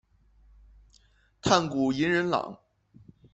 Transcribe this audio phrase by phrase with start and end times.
[1.43, 2.57] 炭谷银仁朗。